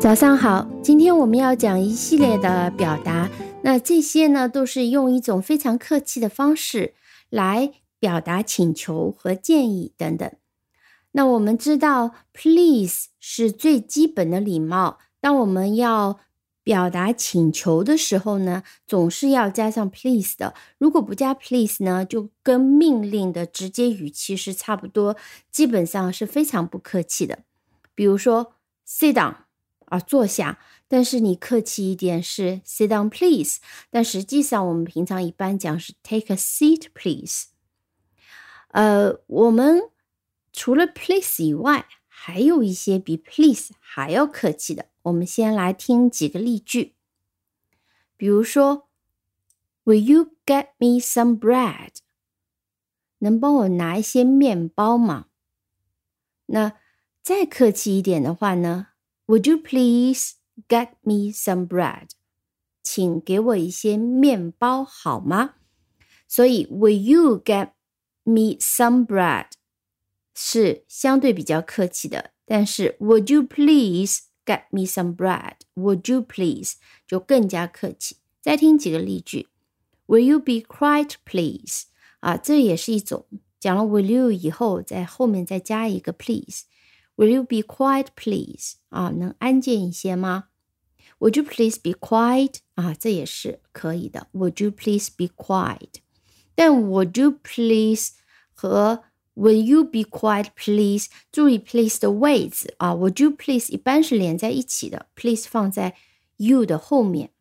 [0.00, 3.28] 早上好，今天我们要讲一系列的表达，
[3.62, 6.94] 那这些呢都是用一种非常客气的方式
[7.28, 10.32] 来表达请求和建议等等。
[11.12, 14.98] 那我们知道，please 是最基本的礼貌。
[15.20, 16.18] 当我们要
[16.64, 20.54] 表达请求的时候呢，总是要加上 please 的。
[20.78, 25.16] 如果不加 please 呢，就跟命令的直接语气是差不多，
[25.52, 27.40] 基本上是非常不客气的。
[27.94, 28.54] 比如说
[28.88, 29.34] ，sit down。
[29.90, 30.58] 啊，坐下。
[30.88, 37.48] 但是你客气一点是 sit down please，但实际上我们平常一般讲是 take a seat please。
[38.68, 39.90] 呃，我们
[40.52, 44.86] 除了 please 以外，还有一些比 please 还要客气的。
[45.02, 46.94] 我们先来听几个例句，
[48.16, 48.88] 比如说
[49.84, 51.92] ，Will you get me some bread？
[53.18, 55.26] 能帮我拿一些面包吗？
[56.46, 56.72] 那
[57.22, 58.88] 再客气一点的话呢
[59.30, 60.32] ？Would you please
[60.66, 62.08] get me some bread？
[62.82, 65.54] 请给我一些面包好吗？
[66.26, 67.70] 所以，Will you get
[68.24, 69.50] me some bread？
[70.34, 76.74] 是相对比较客气的，但是 Would you please get me some bread？Would you please
[77.06, 78.16] 就更加客气。
[78.40, 79.46] 再听几个例句
[80.08, 81.84] ，Will you be quiet, please？
[82.18, 83.26] 啊，这也是一种
[83.60, 86.62] 讲了 Will you 以后，在后面再加一个 please。
[87.19, 88.73] Will you be quiet, please？
[88.89, 90.45] 啊，能安静一些吗？
[91.19, 92.55] Would you please be quiet？
[92.73, 94.27] 啊，这也是可以的。
[94.33, 96.01] Would you please be quiet？
[96.55, 98.11] 但 Would you please
[98.53, 99.03] 和
[99.35, 101.07] Will you be quiet, please？
[101.31, 102.93] 注意 please 的位置啊。
[102.93, 105.95] Would you please 一般是连在一起的，please 放在
[106.37, 107.31] you 的后面。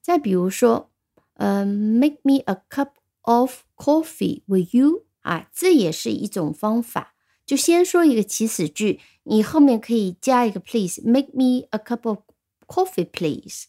[0.00, 0.90] 再比如说，
[1.34, 5.04] 呃，Make me a cup of coffee, will you？
[5.20, 7.14] 啊，这也是一种方法。
[7.48, 12.18] 就先说一个祈使句，你后面可以加一个 please，make me a cup of
[12.66, 13.66] coffee please。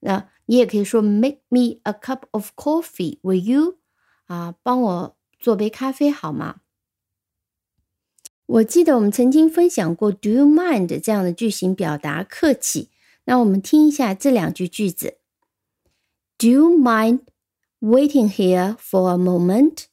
[0.00, 3.78] 那你也可以说 make me a cup of coffee，will you？
[4.26, 6.60] 啊，帮我做杯咖啡好吗？
[8.46, 12.90] 我记得我们曾经分享过 do you mind 这样的句型表达客气。
[13.24, 15.18] 那我们听一下这两句句子：
[16.38, 17.20] Do you mind
[17.80, 19.84] waiting here for a moment？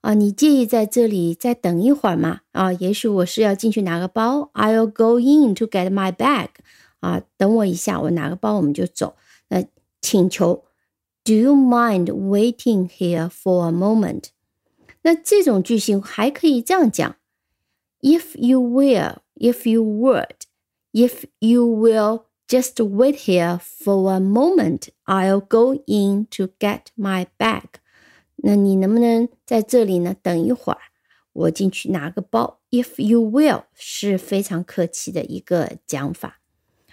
[0.00, 2.40] 啊，你介意在这里再等一会儿吗？
[2.52, 6.48] 啊，也许我是要进去拿个包，I'll go in to get my bag。
[7.00, 9.16] 啊，等我一下，我拿个包我们就走。
[9.48, 9.64] 那
[10.00, 10.64] 请求，
[11.24, 14.24] Do you mind waiting here for a moment？
[15.02, 17.16] 那这种句型还可以这样讲：
[18.00, 26.48] If you will，if you would，if you will just wait here for a moment，I'll go in to
[26.58, 27.64] get my bag。
[28.43, 30.15] 那你能不能在这里呢？
[30.21, 30.79] 等一会儿，
[31.33, 32.59] 我进去拿个包。
[32.71, 36.39] If you will 是非常客气的一个讲法，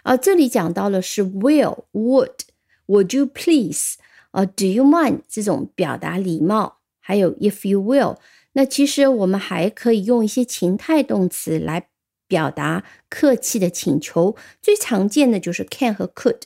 [0.03, 2.41] 而这里讲到了是 will would
[2.87, 3.97] would you please
[4.31, 8.17] 啊 do you mind 这种表达礼貌，还有 if you will。
[8.53, 11.89] 那其实我们还可以用一些情态动词来
[12.27, 16.43] 表达客气的请求，最常见的就是 can 和 could。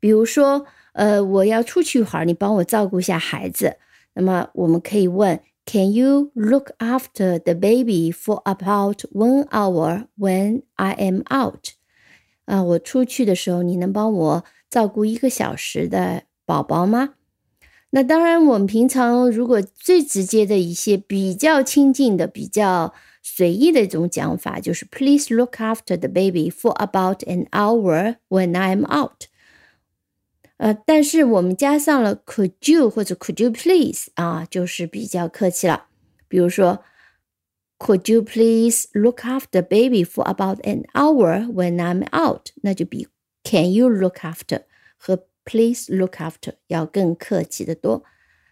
[0.00, 3.76] 比如说，呃，我要出去一会儿，你帮我照顾一下孩子。
[4.14, 11.68] 那么我们可以问，Can you look after the baby for about one hour when I am out？
[12.46, 17.14] 啊，我出去的时候，你能帮我照顾一个小时的宝宝吗？
[17.90, 22.92] 那当然，我们平常如果最直接的一些比较亲近的、比较
[23.22, 29.26] 随意的一种讲法，就是 Please look after the baby for about an hour when I am out。
[30.60, 35.86] 呃，但是我们加上了 could you 或者 could you please 啊，就是比较客气了。
[36.28, 36.84] 比如说
[37.78, 42.50] ，could you please look after baby for about an hour when I'm out？
[42.62, 43.08] 那就比
[43.42, 44.64] can you look after
[44.98, 48.04] 和 please look after 要更客气的多。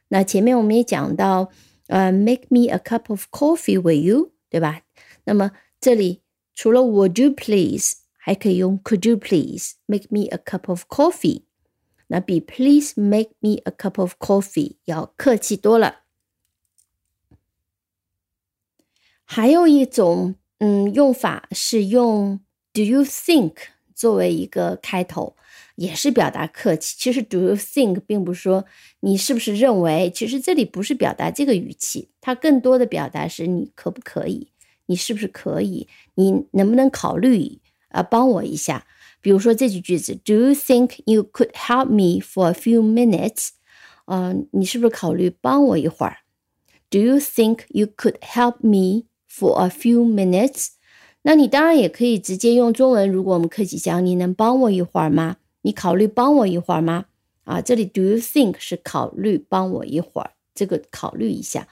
[0.09, 1.51] 那前面我们也讲到，
[1.89, 4.81] 呃，make me a cup of coffee with you，对吧？
[5.25, 6.23] 那么这里
[6.55, 11.43] 除了 would you please，还可以用 could you please make me a cup of coffee。
[12.09, 16.01] 那比 Please make me a cup of coffee 要客气多了。
[19.25, 22.41] 还有一种嗯用法是用
[22.73, 23.55] Do you think
[23.95, 25.37] 作为一个开头，
[25.77, 26.97] 也是表达客气。
[26.99, 28.65] 其实 Do you think 并不是说
[29.01, 34.49] 你是不是认为，其实这里不是表达这个语气，它更多的表达是你可不可以，
[34.87, 37.59] 你是不是可以，你能不能考虑
[37.89, 38.87] 啊帮我一下。
[39.21, 43.51] 比如说这句句子，Do you think you could help me for a few minutes？
[44.07, 46.19] 呃，你是不是考虑帮我一会儿
[46.89, 50.69] ？Do you think you could help me for a few minutes？
[51.23, 53.11] 那你当然也可以直接用中文。
[53.11, 55.37] 如果我们客气讲，你能帮我一会儿吗？
[55.63, 57.07] 你考虑帮我一会儿吗？
[57.45, 61.67] 啊，这里 do you think 是考虑帮我一会儿，这个考虑一下。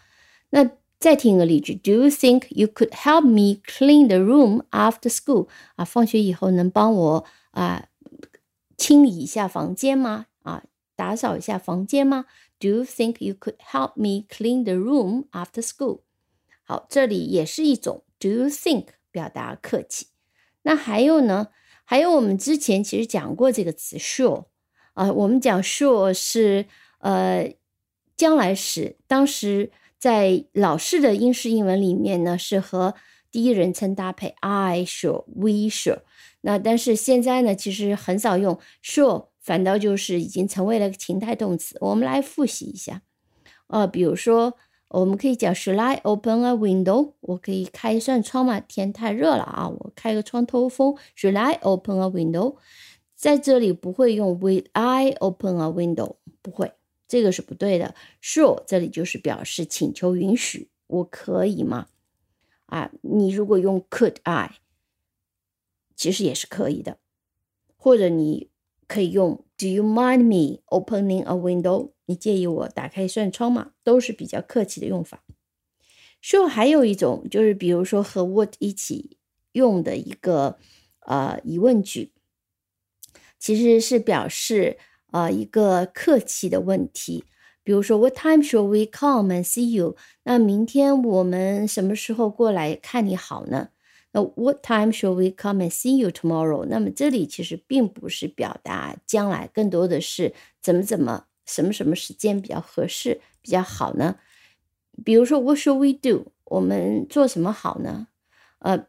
[0.51, 5.47] 那再听一个例句，Do you think you could help me clean the room after school？
[5.75, 7.89] 啊，放学以后能帮我啊
[8.79, 10.27] 清理一下房间吗？
[10.43, 10.65] 啊，
[10.97, 12.25] 打扫一下房间吗
[12.59, 16.01] ？Do you think you could help me clean the room after school？
[16.65, 20.07] 好，这里也是一种 Do you think 表达客气。
[20.63, 21.49] 那还有呢？
[21.85, 24.47] 还有我们之前其实讲过这个词 sure
[24.95, 26.65] 啊，我们讲 sure 是
[27.01, 27.55] 呃
[28.17, 29.71] 将来时，当时。
[29.99, 32.95] 在老式的英式英文里面呢，是和
[33.31, 36.01] 第一人称搭配，I sure, we sure。
[36.43, 41.77] 那但是现在呢，其实很少用 sure，反倒就是已经成为了情态动词。
[41.81, 43.03] 我们来复习一下，
[43.67, 44.55] 呃，比如说
[44.89, 47.15] 我们可以讲 Should I open a window？
[47.21, 48.61] 我可以开一扇窗吗？
[48.61, 50.95] 天太热了啊，我开个窗透风。
[51.17, 52.57] Should I open a window？
[53.17, 56.17] 在这里不会用 Will I open a window？
[56.43, 56.71] 不会。
[57.09, 57.95] 这个是不对的。
[58.21, 61.87] Sure，这里就是表示请求允许，我可以吗？
[62.67, 64.57] 啊，你如果用 Could I，
[65.95, 66.99] 其实也是可以的。
[67.77, 68.51] 或者你
[68.89, 71.93] 可以用 Do you mind me opening a window？
[72.07, 73.73] 你介意我打开一扇窗吗？
[73.85, 75.25] 都是比较客气的用法。
[76.21, 79.19] Sure，还有一种就是比如说和 What 一起
[79.53, 80.59] 用的一个
[81.01, 82.13] 呃疑问句，
[83.39, 84.79] 其实是表示。
[85.13, 87.25] 啊，一个客气的问题，
[87.63, 89.97] 比如说 What time shall we come and see you？
[90.25, 93.69] 那明天我们什么时候过来看你好呢？
[94.13, 96.65] 那 What time shall we come and see you tomorrow？
[96.67, 104.17] 那么这里其实并不是表达将来，更多的是怎么怎么什么什么时间比较合适比较好呢？
[105.05, 106.33] 比如说 What shall we do？
[106.45, 108.09] 我们做什么好呢？
[108.59, 108.87] 呃，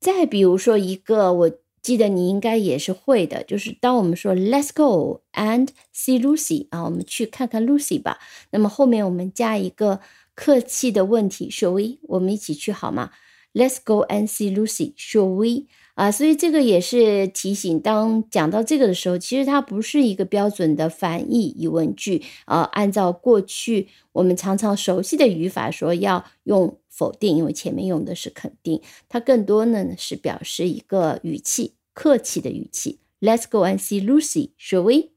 [0.00, 1.61] 再比如说一个我。
[1.82, 8.18] 记得你应该也是会的，就是当我们说 "Let's go and see Lucy" 啊，我们去看看 Lucy 吧。
[8.50, 10.00] 那么后面我们加一个
[10.34, 11.98] 客气的问题，Shall we？
[12.02, 13.10] 我们一起去好吗
[13.54, 15.66] ？Let's go and see Lucy，Shall we？
[15.94, 22.62] 啊，所以这个也是提醒，当讲到这个的时候，其实它不是一个标准的反义疑问句啊。
[22.72, 33.00] 按照过去我们常常熟悉的语法说，要用否定，因为前面用的是肯定，它更多呢是表示一个语气，客气的语气。
[33.20, 35.10] Let's go and see Lucy，shall we？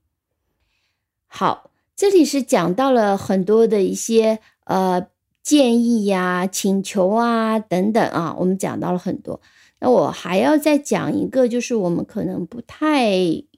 [1.27, 5.07] 好，这里是讲到了很多的一些呃
[5.45, 9.39] 建议呀、请求啊等等啊，我们讲到了很多。
[9.80, 13.12] 那我还要再讲一个，就是我们可能不太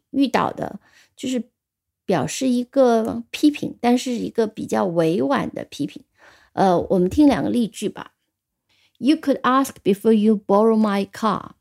[0.09, 0.81] 遇到的，
[1.15, 1.41] 就是
[2.05, 6.03] 表示一个批评，但是一个比较委婉的批评。
[6.51, 8.11] 呃，我们听两个例句吧。
[8.97, 11.51] You could ask before you borrow my car。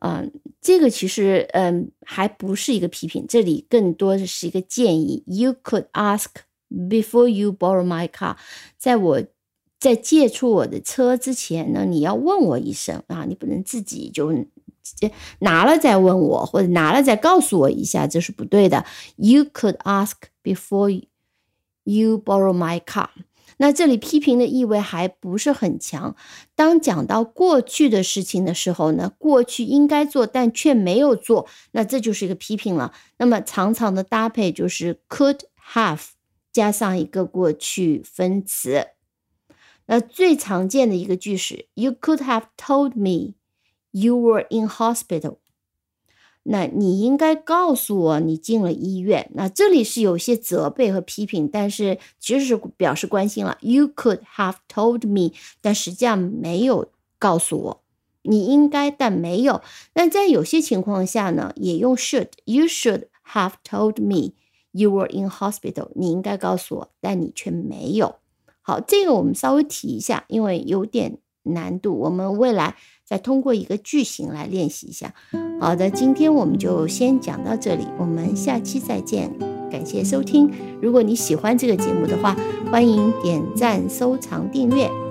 [0.00, 0.30] 嗯，
[0.60, 5.24] 这个其实嗯还不是一个批评，这里更多的是一个建议。
[5.26, 6.26] You could ask
[6.70, 8.36] before you borrow my car，
[8.76, 9.22] 在我。
[9.78, 14.32] 在借出我的车之前呢，你要问我一声啊，你不能自己就
[15.40, 18.86] 拿了再问我，或者拿了再告诉我一下，这是不对的。
[19.16, 21.02] You could ask before
[21.84, 23.10] you borrow my car。
[23.58, 26.16] 那这里批评的意味还不是很强。
[26.54, 32.94] 当讲到过去的事情的时候呢，过去应该做但却没有做，那这就是一个批评了。
[33.18, 35.40] 那么常常的搭配就是 could
[35.74, 36.00] have
[36.56, 38.86] 加上一个过去分词。
[39.84, 43.34] 那最常见的一个句式，You could have told me
[43.90, 45.36] you were in hospital。
[46.44, 49.30] 那你应该告诉我你进了医院。
[49.34, 53.58] 那这里是有些责备和批评，但是其实是表示关心了。
[53.60, 57.82] You could have told me，但实际上没有告诉我。
[58.22, 59.60] 你应该，但没有。
[59.92, 62.30] 那在有些情况下呢，也用 should。
[62.46, 64.32] You should have told me
[64.76, 65.88] you were in hospital。
[65.94, 68.16] 你应该告诉我，但你却没有。
[68.62, 75.14] 好，这个我们稍微提一下，因为有点难度，我们未来再通过一个句型来练习一下。
[75.60, 79.32] 好的，今天我们就先讲到这里，我们下期再见，
[79.70, 80.50] 感谢收听。
[80.82, 82.36] 如果你喜欢这个节目的话，
[82.70, 85.05] 欢迎点赞、收藏、订阅。